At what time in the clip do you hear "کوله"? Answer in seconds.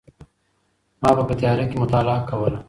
2.29-2.59